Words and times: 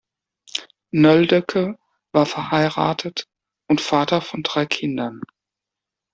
Nöldeke 0.91 1.77
war 2.11 2.25
verheiratet 2.25 3.27
und 3.67 3.81
Vater 3.81 4.19
von 4.21 4.41
drei 4.41 4.65
Kindern. 4.65 5.21